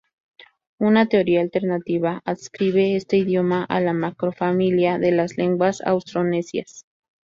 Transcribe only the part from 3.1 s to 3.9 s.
idioma a